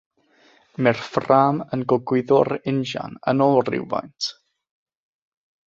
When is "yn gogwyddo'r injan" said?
1.77-3.21